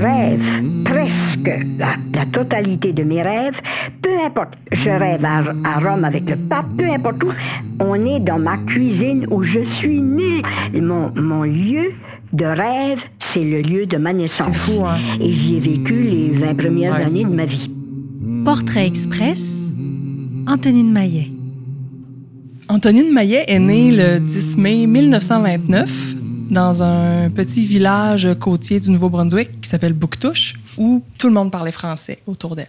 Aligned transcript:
rêves, 0.00 0.62
presque 0.84 1.50
la, 1.78 1.96
totalité 2.32 2.92
de 2.92 3.02
mes 3.02 3.22
rêves, 3.22 3.60
peu 4.02 4.10
importe, 4.24 4.54
je 4.72 4.90
rêve 4.90 5.24
à, 5.24 5.78
Rome 5.80 6.04
avec 6.04 6.28
le 6.28 6.36
pape, 6.36 6.66
peu 6.76 6.90
importe 6.90 7.22
où, 7.24 7.28
on 7.80 7.94
est 8.06 8.20
dans 8.20 8.38
ma 8.38 8.56
cuisine 8.58 9.26
où 9.30 9.42
je 9.42 9.60
suis 9.60 10.00
né. 10.00 10.42
Mon, 10.74 11.12
mon 11.16 11.42
lieu 11.42 11.92
de 12.32 12.44
rêve, 12.44 13.04
c'est 13.18 13.44
le 13.44 13.60
lieu 13.60 13.86
de 13.86 13.96
ma 13.96 14.12
naissance. 14.12 14.56
Fou, 14.56 14.84
hein? 14.84 14.98
Et 15.20 15.32
j'y 15.32 15.56
ai 15.56 15.60
vécu 15.60 16.02
les 16.02 16.30
20 16.30 16.54
premières 16.54 16.94
années 16.94 17.24
de 17.24 17.34
ma 17.34 17.44
vie. 17.44 17.70
Portrait 18.44 18.86
Express, 18.86 19.58
Antonine 20.46 20.92
Maillet. 20.92 21.28
Antonine 22.68 23.12
Maillet 23.12 23.44
est 23.48 23.58
née 23.58 23.90
le 23.90 24.20
10 24.20 24.56
mai 24.56 24.86
1929 24.86 26.09
dans 26.50 26.82
un 26.82 27.30
petit 27.30 27.64
village 27.64 28.28
côtier 28.38 28.80
du 28.80 28.90
Nouveau-Brunswick 28.90 29.60
qui 29.60 29.68
s'appelle 29.68 29.92
Bouctouche, 29.92 30.54
où 30.76 31.02
tout 31.18 31.28
le 31.28 31.34
monde 31.34 31.50
parlait 31.50 31.72
français 31.72 32.18
autour 32.26 32.56
d'elle. 32.56 32.66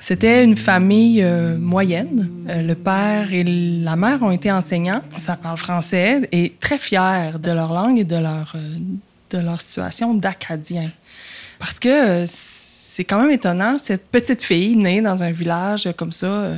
C'était 0.00 0.44
une 0.44 0.56
famille 0.56 1.22
euh, 1.22 1.56
moyenne. 1.56 2.28
Euh, 2.48 2.62
le 2.62 2.74
père 2.74 3.32
et 3.32 3.44
la 3.44 3.96
mère 3.96 4.22
ont 4.22 4.30
été 4.30 4.52
enseignants, 4.52 5.02
ça 5.16 5.36
parle 5.36 5.56
français, 5.56 6.28
et 6.32 6.52
très 6.60 6.78
fiers 6.78 7.38
de 7.42 7.50
leur 7.50 7.72
langue 7.72 7.98
et 7.98 8.04
de 8.04 8.16
leur, 8.16 8.52
euh, 8.54 8.76
de 9.30 9.38
leur 9.38 9.60
situation 9.60 10.14
d'acadien. 10.14 10.90
Parce 11.58 11.78
que 11.78 12.24
c'est 12.26 13.04
quand 13.04 13.20
même 13.20 13.30
étonnant, 13.30 13.78
cette 13.78 14.06
petite 14.08 14.42
fille 14.42 14.76
née 14.76 15.00
dans 15.00 15.22
un 15.22 15.30
village 15.30 15.88
comme 15.96 16.12
ça, 16.12 16.52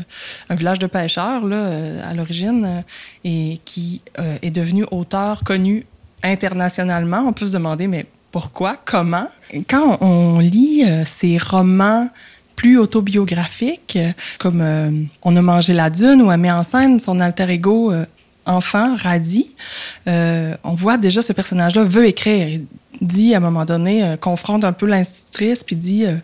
un 0.49 0.55
village 0.55 0.79
de 0.79 0.87
pêcheurs 0.87 1.45
là, 1.47 1.71
à 2.09 2.15
l'origine, 2.15 2.83
et 3.25 3.61
qui 3.65 4.03
est 4.43 4.51
devenue 4.51 4.85
auteur 4.91 5.45
connue 5.45 5.87
internationalement. 6.23 7.25
On 7.27 7.33
peut 7.33 7.47
se 7.47 7.53
demander, 7.53 7.87
mais 7.87 8.07
pourquoi, 8.33 8.77
comment? 8.85 9.29
Quand 9.69 9.99
on 10.01 10.41
lit 10.41 10.85
ces 11.05 11.39
romans 11.39 12.09
plus 12.55 12.79
autobiographiques, 12.79 13.99
comme 14.39 15.09
On 15.23 15.37
a 15.37 15.43
mangé 15.43 15.73
la 15.73 15.91
dune, 15.91 16.23
où 16.23 16.31
elle 16.31 16.41
met 16.41 16.51
en 16.51 16.63
scène 16.63 17.01
son 17.01 17.21
alter 17.21 17.49
ego 17.51 17.93
enfant, 18.45 18.95
Radi, 18.95 19.55
on 20.07 20.75
voit 20.75 20.99
déjà 20.99 21.23
ce 21.23 21.33
personnage-là 21.33 21.85
veut 21.85 22.07
écrire 22.07 22.61
dit 23.01 23.35
à 23.35 23.39
un 23.39 23.41
moment 23.41 23.65
donné, 23.65 24.03
euh, 24.03 24.17
confronte 24.17 24.65
un 24.65 24.73
peu 24.73 24.87
l'institutrice, 24.87 25.65
puis 25.65 25.77
dit 25.77 26.05
euh, 26.05 26.17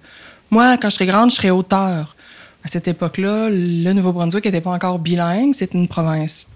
Moi, 0.51 0.77
quand 0.77 0.91
je 0.91 0.95
serai 0.95 1.07
grande, 1.07 1.31
je 1.31 1.37
serai 1.37 1.51
auteur. 1.51 2.17
À 2.65 2.69
cette 2.69 2.87
époque-là, 2.87 3.49
le 3.51 3.93
Nouveau-Brunswick 3.93 4.45
n'était 4.45 4.61
pas 4.61 4.71
encore 4.71 4.99
bilingue, 4.99 5.55
c'était 5.55 5.77
une 5.77 5.89
province 5.89 6.47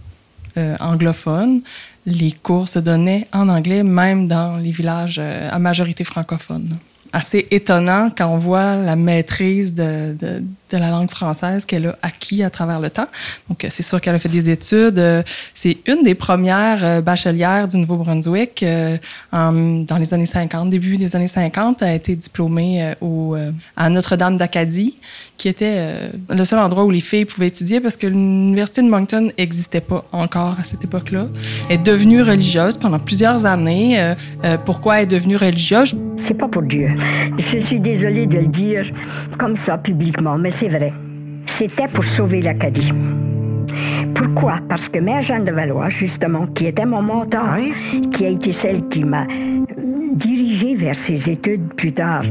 euh, 0.56 0.76
anglophone. 0.80 1.62
Les 2.06 2.32
cours 2.32 2.68
se 2.68 2.78
donnaient 2.78 3.26
en 3.32 3.48
anglais, 3.48 3.82
même 3.82 4.28
dans 4.28 4.56
les 4.58 4.70
villages 4.70 5.18
à 5.18 5.58
majorité 5.58 6.04
francophone 6.04 6.78
assez 7.16 7.48
étonnant 7.50 8.10
quand 8.16 8.28
on 8.28 8.36
voit 8.36 8.76
la 8.76 8.94
maîtrise 8.94 9.74
de, 9.74 10.14
de 10.70 10.78
la 10.78 10.91
langue 10.91 11.11
française 11.11 11.64
qu'elle 11.64 11.86
a 11.86 11.98
acquis 12.03 12.42
à 12.42 12.50
travers 12.50 12.81
le 12.81 12.91
temps. 12.91 13.06
Donc, 13.48 13.67
c'est 13.70 13.83
sûr 13.83 14.00
qu'elle 14.00 14.14
a 14.14 14.19
fait 14.19 14.28
des 14.28 14.50
études. 14.50 15.03
C'est 15.55 15.78
une 15.86 16.03
des 16.03 16.14
premières 16.14 16.84
euh, 16.84 17.00
bachelières 17.00 17.69
du 17.69 17.78
Nouveau-Brunswick 17.78 18.62
euh, 18.62 18.97
dans 19.33 19.98
les 19.98 20.14
années 20.14 20.27
50, 20.27 20.70
début 20.70 20.97
des 20.97 21.14
années 21.17 21.28
50. 21.28 21.83
Elle 21.83 21.89
a 21.89 21.94
été 21.94 22.17
diplômée 22.17 22.83
euh, 22.83 22.94
au, 23.00 23.37
à 23.77 23.89
Notre-Dame 23.91 24.37
d'Acadie, 24.37 24.97
qui 25.37 25.48
était 25.48 25.94
le 26.31 26.44
seul 26.44 26.59
endroit 26.59 26.84
où 26.84 26.91
les 26.91 27.00
filles 27.00 27.25
pouvaient 27.25 27.48
étudier 27.48 27.81
parce 27.81 27.97
que 27.97 28.06
l'Université 28.06 28.83
de 28.83 28.89
Moncton 28.89 29.31
n'existait 29.39 29.81
pas 29.81 30.05
encore 30.12 30.56
à 30.59 30.64
cette 30.64 30.83
époque-là. 30.83 31.27
Elle 31.69 31.77
est 31.77 31.83
devenue 31.83 32.22
religieuse 32.22 32.77
pendant 32.77 32.98
plusieurs 32.98 33.44
années. 33.47 34.14
pourquoi 34.64 34.98
elle 34.98 35.05
est 35.05 35.06
devenue 35.06 35.37
religieuse? 35.37 35.94
C'est 36.17 36.34
pas 36.34 36.48
pour 36.48 36.62
Dieu. 36.62 36.89
Je 37.39 37.59
suis 37.59 37.81
désolée 37.81 38.27
de 38.27 38.39
le 38.39 38.47
dire 38.47 38.91
comme 39.39 39.56
ça 39.56 39.77
publiquement, 39.77 40.39
mais 40.39 40.50
c'est 40.56 40.68
vrai. 40.68 40.90
C'était 41.44 41.86
pour 41.86 42.03
sauver 42.03 42.41
l'Acadie. 42.41 42.91
Pourquoi? 44.14 44.58
Parce 44.70 44.88
que 44.88 44.98
Mère 44.98 45.20
Jeanne 45.20 45.44
de 45.44 45.53
Valois, 45.53 45.91
justement, 45.91 46.47
qui 46.47 46.66
était 46.66 46.86
mon 46.86 47.03
mentor, 47.03 47.56
qui 48.10 48.25
a 48.25 48.31
été 48.31 48.53
celle 48.53 48.88
qui 48.88 49.04
m'a 49.04 49.26
dirigée 50.14 50.75
vers 50.75 50.94
ses 50.94 51.31
études 51.31 51.75
plus 51.75 51.92
tard 51.92 52.22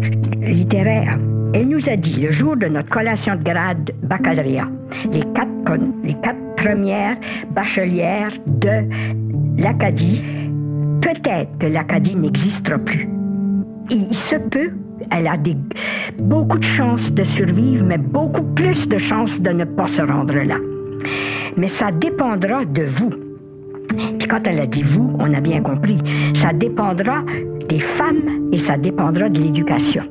littéraires, 0.41 1.19
elle 1.53 1.67
nous 1.67 1.88
a 1.88 1.95
dit, 1.95 2.19
le 2.19 2.31
jour 2.31 2.57
de 2.57 2.66
notre 2.66 2.89
collation 2.89 3.35
de 3.35 3.44
grade 3.44 3.91
baccalauréat, 4.01 4.69
les 5.11 5.21
quatre, 5.35 5.79
les 6.03 6.16
quatre 6.16 6.55
premières 6.57 7.17
bachelières 7.51 8.33
de 8.47 9.61
l'Acadie, 9.61 10.23
peut-être 11.00 11.55
que 11.59 11.67
l'Acadie 11.67 12.16
n'existera 12.16 12.79
plus 12.79 13.07
il 13.90 14.16
se 14.16 14.35
peut, 14.35 14.72
elle 15.12 15.28
a 15.28 15.38
beaucoup 16.19 16.57
de 16.57 16.63
chances 16.63 17.12
de 17.12 17.23
survivre, 17.23 17.85
mais 17.85 17.97
beaucoup 17.97 18.44
plus 18.44 18.88
de 18.88 18.97
chances 18.97 19.40
de 19.41 19.50
ne 19.51 19.63
pas 19.63 19.88
se 19.88 20.01
rendre 20.01 20.34
là. 20.34 20.57
Mais 21.57 21.68
ça 21.68 21.91
dépendra 21.91 22.66
de 22.66 22.84
vous. 22.84 23.12
Puis 24.19 24.28
quand 24.28 24.45
elle 24.47 24.59
a 24.59 24.66
dit 24.66 24.84
vous, 24.84 25.16
on 25.19 25.34
a 25.34 25.40
bien 25.40 25.62
compris. 25.62 25.97
Ça 26.35 26.51
dépendra 26.53 27.24
des 27.69 27.79
femmes 27.79 28.50
et 28.51 28.57
ça 28.57 28.78
dépendra 28.78 29.29
de 29.29 29.40
l'éducation. 29.40 30.03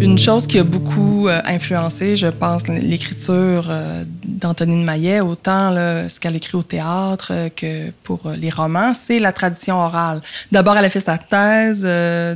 Une 0.00 0.18
chose 0.18 0.46
qui 0.46 0.58
a 0.58 0.64
beaucoup 0.64 1.28
euh, 1.28 1.40
influencé, 1.46 2.16
je 2.16 2.26
pense, 2.26 2.66
l'écriture 2.68 3.70
euh, 3.70 4.04
d'Antonine 4.44 4.84
Maillet, 4.84 5.20
autant 5.20 5.74
ce 5.74 6.20
qu'elle 6.20 6.36
écrit 6.36 6.56
au 6.56 6.62
théâtre 6.62 7.28
euh, 7.30 7.48
que 7.48 7.90
pour 8.02 8.20
les 8.36 8.50
romans, 8.50 8.92
c'est 8.92 9.18
la 9.18 9.32
tradition 9.32 9.76
orale. 9.76 10.20
D'abord, 10.52 10.76
elle 10.76 10.84
a 10.84 10.90
fait 10.90 11.00
sa 11.00 11.16
thèse 11.18 11.88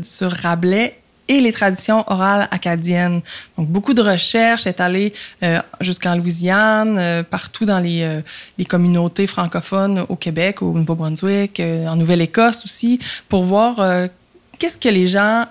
sur 0.03 0.33
Rabelais 0.33 0.99
et 1.29 1.41
les 1.41 1.53
traditions 1.53 2.05
orales 2.11 2.49
acadiennes. 2.51 3.21
Donc, 3.59 3.69
beaucoup 3.69 3.93
de 3.93 4.01
recherches, 4.01 4.67
est 4.67 4.81
allée 4.81 5.13
jusqu'en 5.83 6.17
Louisiane, 6.17 7.25
partout 7.31 7.67
dans 7.67 7.81
les, 7.81 8.23
les, 8.57 8.65
communautés 8.65 9.27
francophones 9.27 10.07
au 10.09 10.17
Québec, 10.17 10.63
au 10.63 10.73
Nouveau-Brunswick, 10.73 11.61
en 11.61 11.97
Nouvelle-Écosse 11.97 12.65
aussi, 12.65 12.99
pour 13.29 13.45
voir 13.45 13.77
qu'est-ce 14.59 14.79
que 14.79 14.89
les 14.89 15.07
gens 15.07 15.45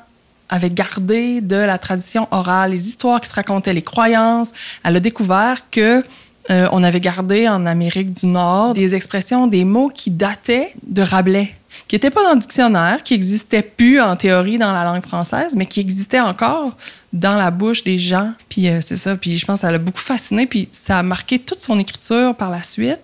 avait 0.49 0.69
gardé 0.69 1.41
de 1.41 1.55
la 1.55 1.77
tradition 1.77 2.27
orale, 2.31 2.71
les 2.71 2.87
histoires 2.87 3.19
qui 3.19 3.29
se 3.29 3.33
racontaient, 3.33 3.73
les 3.73 3.81
croyances. 3.81 4.53
Elle 4.83 4.95
a 4.95 4.99
découvert 4.99 5.69
que 5.69 6.03
euh, 6.49 6.67
on 6.71 6.83
avait 6.83 6.99
gardé 6.99 7.47
en 7.47 7.65
Amérique 7.65 8.13
du 8.13 8.27
Nord 8.27 8.73
des 8.73 8.95
expressions, 8.95 9.47
des 9.47 9.65
mots 9.65 9.89
qui 9.93 10.11
dataient 10.11 10.73
de 10.83 11.01
Rabelais, 11.01 11.53
qui 11.87 11.95
n'étaient 11.95 12.09
pas 12.09 12.23
dans 12.23 12.33
le 12.33 12.39
dictionnaire, 12.39 13.03
qui 13.03 13.13
n'existaient 13.13 13.61
plus 13.61 13.99
en 13.99 14.15
théorie 14.15 14.57
dans 14.57 14.71
la 14.71 14.83
langue 14.83 15.05
française, 15.05 15.55
mais 15.55 15.65
qui 15.65 15.79
existaient 15.79 16.19
encore 16.19 16.75
dans 17.13 17.35
la 17.35 17.51
bouche 17.51 17.83
des 17.83 17.99
gens. 17.99 18.31
Puis 18.49 18.69
euh, 18.69 18.79
c'est 18.81 18.97
ça. 18.97 19.15
Puis 19.15 19.37
je 19.37 19.45
pense 19.45 19.61
que 19.61 19.67
ça 19.67 19.71
l'a 19.71 19.77
beaucoup 19.77 19.99
fasciné. 19.99 20.47
Puis 20.47 20.69
ça 20.71 20.99
a 20.99 21.03
marqué 21.03 21.39
toute 21.39 21.61
son 21.61 21.79
écriture 21.79 22.35
par 22.35 22.49
la 22.49 22.63
suite 22.63 22.99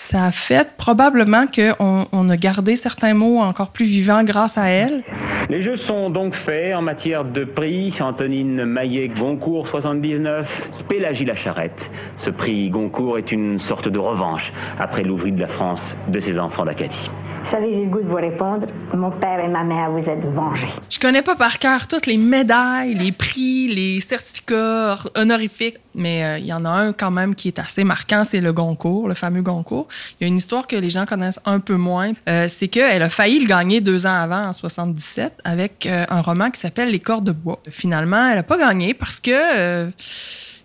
ça 0.00 0.24
a 0.24 0.32
fait 0.32 0.76
probablement 0.78 1.46
qu'on 1.46 2.06
on 2.10 2.30
a 2.30 2.36
gardé 2.36 2.74
certains 2.74 3.12
mots 3.12 3.38
encore 3.40 3.68
plus 3.68 3.84
vivants 3.84 4.24
grâce 4.24 4.56
à 4.56 4.68
elle. 4.68 5.04
Les 5.50 5.62
jeux 5.62 5.74
sont 5.74 6.10
donc 6.10 6.36
faits 6.36 6.76
en 6.76 6.80
matière 6.80 7.24
de 7.24 7.42
prix. 7.42 7.92
Antonine 8.00 8.64
Maillet 8.64 9.08
Goncourt 9.08 9.66
79, 9.66 10.46
Pélagie 10.88 11.24
la 11.24 11.34
Charrette. 11.34 11.90
Ce 12.16 12.30
prix 12.30 12.70
Goncourt 12.70 13.18
est 13.18 13.32
une 13.32 13.58
sorte 13.58 13.88
de 13.88 13.98
revanche 13.98 14.52
après 14.78 15.02
l'ouvrier 15.02 15.34
de 15.34 15.40
la 15.40 15.48
France 15.48 15.96
de 16.06 16.20
ses 16.20 16.38
enfants 16.38 16.64
d'Acadie. 16.64 17.10
Vous 17.42 17.50
savez, 17.50 17.72
j'ai 17.72 17.84
le 17.84 17.90
goût 17.90 18.02
de 18.02 18.06
vous 18.06 18.16
répondre. 18.16 18.66
Mon 18.94 19.10
père 19.10 19.40
et 19.40 19.48
ma 19.48 19.64
mère, 19.64 19.90
vous 19.90 20.08
êtes 20.08 20.24
vengés. 20.26 20.68
Je 20.90 21.00
connais 21.00 21.22
pas 21.22 21.34
par 21.34 21.58
cœur 21.58 21.88
toutes 21.88 22.06
les 22.06 22.18
médailles, 22.18 22.94
les 22.94 23.12
prix, 23.12 23.66
les 23.74 24.00
certificats 24.00 24.98
honorifiques, 25.16 25.78
mais 25.94 26.22
euh, 26.22 26.38
il 26.38 26.46
y 26.46 26.52
en 26.52 26.64
a 26.64 26.68
un 26.68 26.92
quand 26.92 27.10
même 27.10 27.34
qui 27.34 27.48
est 27.48 27.58
assez 27.58 27.82
marquant, 27.82 28.24
c'est 28.24 28.40
le 28.40 28.52
Goncourt, 28.52 29.08
le 29.08 29.14
fameux 29.14 29.42
Goncourt. 29.42 29.88
Il 30.20 30.24
y 30.24 30.26
a 30.26 30.28
une 30.28 30.36
histoire 30.36 30.66
que 30.66 30.76
les 30.76 30.90
gens 30.90 31.06
connaissent 31.06 31.40
un 31.46 31.60
peu 31.60 31.76
moins. 31.76 32.12
Euh, 32.28 32.46
c'est 32.48 32.68
qu'elle 32.68 33.02
a 33.02 33.08
failli 33.08 33.40
le 33.40 33.46
gagner 33.46 33.80
deux 33.80 34.06
ans 34.06 34.20
avant, 34.20 34.48
en 34.48 34.52
77, 34.52 35.39
avec 35.44 35.86
euh, 35.86 36.04
un 36.08 36.20
roman 36.20 36.50
qui 36.50 36.60
s'appelle 36.60 36.90
Les 36.90 37.00
corps 37.00 37.22
de 37.22 37.32
bois. 37.32 37.60
Finalement, 37.68 38.28
elle 38.28 38.38
a 38.38 38.42
pas 38.42 38.58
gagné 38.58 38.94
parce 38.94 39.20
que 39.20 39.90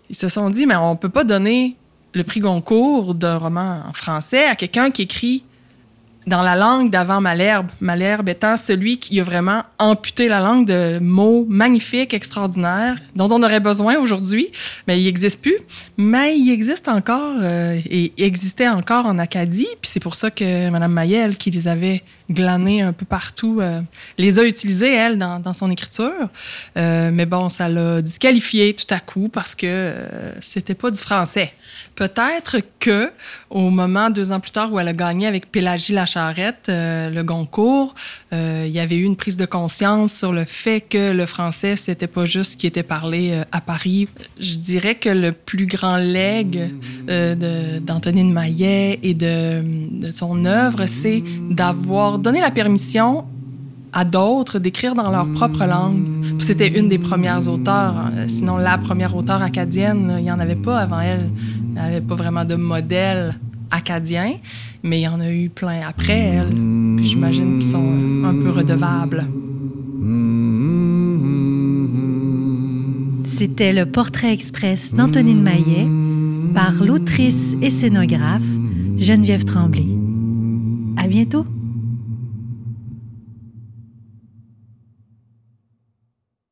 ils 0.08 0.16
se 0.16 0.28
sont 0.28 0.50
dit, 0.50 0.66
mais 0.66 0.76
on 0.76 0.96
peut 0.96 1.08
pas 1.08 1.24
donner 1.24 1.76
le 2.14 2.24
prix 2.24 2.40
Goncourt 2.40 3.14
d'un 3.14 3.38
roman 3.38 3.82
en 3.86 3.92
français 3.92 4.46
à 4.46 4.54
quelqu'un 4.54 4.90
qui 4.90 5.02
écrit 5.02 5.44
dans 6.26 6.42
la 6.42 6.56
langue 6.56 6.90
d'avant 6.90 7.20
Malherbe. 7.20 7.68
Malherbe 7.80 8.28
étant 8.28 8.56
celui 8.56 8.98
qui 8.98 9.20
a 9.20 9.22
vraiment 9.22 9.62
amputé 9.78 10.28
la 10.28 10.40
langue 10.40 10.66
de 10.66 10.98
mots 10.98 11.46
magnifiques, 11.48 12.14
extraordinaires, 12.14 12.96
dont 13.14 13.28
on 13.30 13.42
aurait 13.42 13.60
besoin 13.60 13.96
aujourd'hui, 13.98 14.48
mais 14.88 15.00
il 15.00 15.04
n'existe 15.04 15.40
plus. 15.40 15.56
Mais 15.96 16.36
il 16.36 16.50
existe 16.50 16.88
encore 16.88 17.36
euh, 17.40 17.78
et 17.88 18.12
existait 18.18 18.68
encore 18.68 19.06
en 19.06 19.18
Acadie. 19.18 19.68
Puis 19.80 19.90
c'est 19.92 20.00
pour 20.00 20.16
ça 20.16 20.30
que 20.30 20.68
Mme 20.68 20.92
Mayel, 20.92 21.36
qui 21.36 21.50
les 21.50 21.68
avait 21.68 22.02
glanés 22.28 22.82
un 22.82 22.92
peu 22.92 23.06
partout, 23.06 23.60
euh, 23.60 23.80
les 24.18 24.40
a 24.40 24.44
utilisés, 24.44 24.92
elle, 24.92 25.18
dans, 25.18 25.38
dans 25.38 25.54
son 25.54 25.70
écriture. 25.70 26.28
Euh, 26.76 27.10
mais 27.12 27.26
bon, 27.26 27.48
ça 27.48 27.68
l'a 27.68 28.02
disqualifié 28.02 28.74
tout 28.74 28.92
à 28.92 28.98
coup 28.98 29.28
parce 29.28 29.54
que 29.54 29.94
c'était 30.40 30.74
pas 30.74 30.90
du 30.90 30.98
français. 30.98 31.52
Peut-être 31.94 32.58
que 32.80 33.12
au 33.48 33.70
moment, 33.70 34.10
deux 34.10 34.32
ans 34.32 34.40
plus 34.40 34.50
tard, 34.50 34.72
où 34.72 34.80
elle 34.80 34.88
a 34.88 34.92
gagné 34.92 35.26
avec 35.26 35.52
Pélagie 35.52 35.92
la 35.92 36.04
Euh, 36.16 37.10
le 37.10 37.22
Goncourt, 37.22 37.94
euh, 38.32 38.64
il 38.66 38.72
y 38.72 38.80
avait 38.80 38.96
eu 38.96 39.04
une 39.04 39.16
prise 39.16 39.36
de 39.36 39.44
conscience 39.44 40.12
sur 40.12 40.32
le 40.32 40.44
fait 40.44 40.80
que 40.80 41.12
le 41.12 41.26
français, 41.26 41.76
c'était 41.76 42.06
pas 42.06 42.24
juste 42.24 42.52
ce 42.52 42.56
qui 42.56 42.66
était 42.66 42.82
parlé 42.82 43.32
euh, 43.32 43.44
à 43.52 43.60
Paris. 43.60 44.08
Je 44.40 44.56
dirais 44.56 44.94
que 44.94 45.10
le 45.10 45.32
plus 45.32 45.66
grand 45.66 45.98
legs 45.98 46.70
d'Antonine 47.06 48.32
Maillet 48.32 48.98
et 49.02 49.14
de, 49.14 49.62
son 50.10 50.44
œuvre, 50.44 50.86
c'est 50.86 51.22
d'avoir 51.50 52.18
donné 52.18 52.40
la 52.40 52.50
permission 52.50 53.24
à 53.92 54.04
d'autres 54.04 54.58
d'écrire 54.58 54.94
dans 54.94 55.10
leur 55.10 55.26
propre 55.32 55.64
langue. 55.66 56.02
C'était 56.38 56.68
une 56.68 56.88
des 56.88 56.98
premières 56.98 57.48
auteurs, 57.48 57.96
hein. 57.96 58.12
sinon 58.26 58.56
la 58.56 58.78
première 58.78 59.16
auteure 59.16 59.42
acadienne, 59.42 60.14
il 60.18 60.24
n'y 60.24 60.30
en 60.30 60.38
avait 60.38 60.56
pas 60.56 60.78
avant 60.78 61.00
elle. 61.00 61.30
Il 61.68 61.82
n'y 61.82 61.88
avait 61.88 62.00
pas 62.00 62.14
vraiment 62.14 62.44
de 62.44 62.54
modèle 62.54 63.34
acadien, 63.70 64.34
mais 64.82 65.00
il 65.00 65.02
y 65.02 65.08
en 65.08 65.20
a 65.20 65.30
eu 65.30 65.48
plein 65.48 65.82
après 65.86 66.18
elle. 66.18 66.52
J'imagine 67.02 67.58
qu'ils 67.58 67.70
sont 67.70 68.24
un 68.24 68.34
peu 68.34 68.50
redevables. 68.50 69.26
C'était 73.24 73.72
le 73.72 73.86
portrait 73.86 74.32
express 74.32 74.94
d'Antonine 74.94 75.42
Maillet 75.42 75.86
par 76.54 76.72
l'autrice 76.84 77.54
et 77.60 77.70
scénographe 77.70 78.42
Geneviève 78.96 79.44
Tremblay. 79.44 79.86
À 80.96 81.06
bientôt! 81.06 81.46